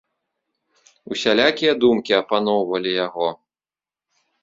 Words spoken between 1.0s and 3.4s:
Усялякія думкі апаноўвалі яго.